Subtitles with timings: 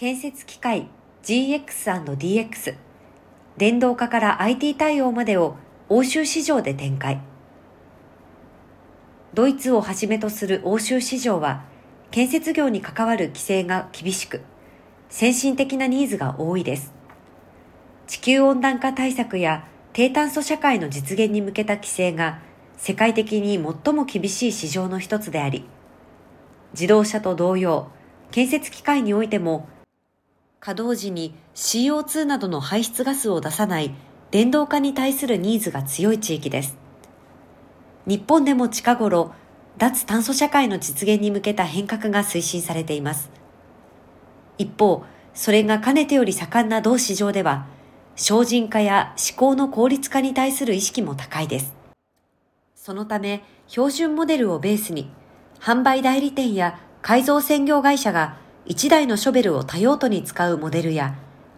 [0.00, 0.86] 建設機械
[1.24, 2.74] GX&DX
[3.58, 5.56] 電動化から IT 対応までを
[5.90, 7.20] 欧州市場で展開。
[9.34, 11.64] ドイツをはじめとする欧州市場は
[12.10, 14.40] 建設業に関わる規制が厳しく
[15.10, 16.94] 先進的なニーズが多いです。
[18.06, 22.38] 地球温暖化対策や低炭素社会の実現に向けた規制が
[22.78, 25.66] 世界的に最も厳しい市場の一つであり
[26.72, 27.90] 自動車と同様
[28.30, 29.68] 建設機械においても
[30.60, 33.94] 稼働時に CO2 などの排出ガスを出さない
[34.30, 36.76] 電動化に対するニーズが強い地域です。
[38.06, 39.32] 日本でも近頃、
[39.78, 43.30] 脱炭素社会の実現に向けた変革が推進されています。
[44.58, 45.02] 一方、
[45.32, 47.66] それがかねてより盛んな同市場では、
[48.14, 51.74] 精進化や思考の効率化に対する意識も高いです。
[52.74, 55.10] そのため、標準モデルをベースに、
[55.58, 58.36] 販売代理店や改造専業会社が
[58.70, 61.16] 1台のショベルを多用途に使うモデルや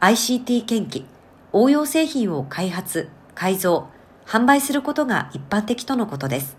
[0.00, 1.04] ICT 研機、
[1.52, 3.88] 応用製品を開発、改造、
[4.24, 6.56] 販売することが一般的とのことです。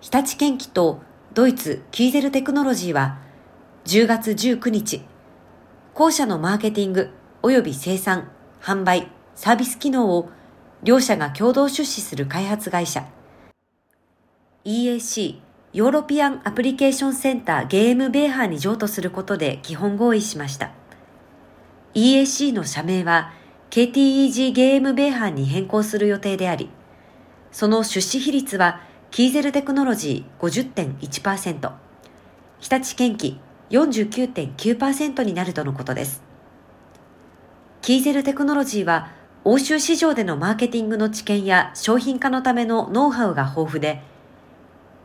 [0.00, 1.02] 日立研機と
[1.34, 3.18] ドイツキーゼルテクノロジーは
[3.84, 5.02] 10月19日、
[5.92, 7.10] 後者のマーケティング
[7.42, 8.30] 及び生産、
[8.62, 10.30] 販売、サービス機能を
[10.82, 13.04] 両社が共同出資する開発会社
[14.64, 20.70] EAC ヨーロピアンアプリケーションセンターゲームベーハーに譲渡することで基本合意しました。
[21.94, 23.32] EAC の社名は
[23.70, 26.70] KTEG ゲームベーハーに変更する予定であり、
[27.52, 28.80] その出資比率は
[29.10, 31.72] キーゼルテクノロジー50.1%、
[32.60, 36.22] 日立建機49.9%になるとのことです。
[37.82, 39.10] キーゼルテクノロジーは
[39.44, 44.02] 欧州市場でのマーケティングの知見や商品化のためのノウハウが豊富で、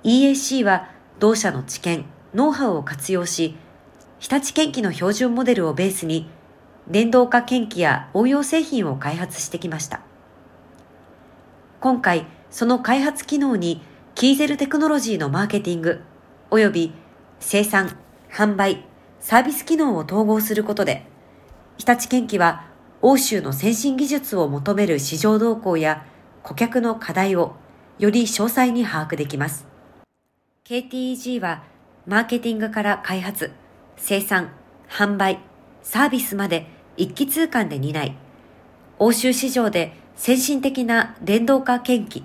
[0.03, 3.55] EAC は同社の知見、ノウハウを活用し、
[4.19, 6.29] 日立研機の標準モデルをベースに、
[6.89, 10.01] 電動化研機や応用製品を開発してきました。
[11.79, 13.81] 今回、その開発機能に、
[14.15, 16.01] キーゼルテクノロジーのマーケティング、
[16.51, 16.93] 及び
[17.39, 17.97] 生産、
[18.29, 18.85] 販売、
[19.21, 21.05] サービス機能を統合することで、
[21.77, 22.65] 日立研機は
[23.01, 26.05] 欧州の先進技術を求める市場動向や
[26.43, 27.55] 顧客の課題を
[27.99, 29.72] より詳細に把握できます。
[30.65, 31.61] KTEG は
[32.07, 33.51] マーケティングから開発、
[33.97, 34.53] 生産、
[34.87, 35.39] 販売、
[35.81, 38.17] サービスまで一気通貫で担い、
[38.97, 42.23] 欧州市場で先進的な電動化研機、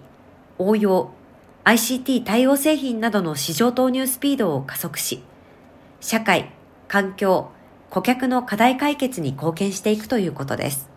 [0.57, 1.11] 応用、
[1.65, 5.21] ICT 対応製品などの市場投入スピードを加速し、
[6.01, 6.53] 社会、
[6.87, 7.51] 環境、
[7.91, 10.89] 顧客の課題解決に貢献していくということです。